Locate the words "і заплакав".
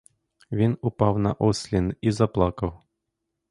2.01-2.83